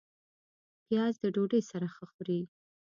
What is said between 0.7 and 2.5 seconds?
پیاز د ډوډۍ سره ښه خوري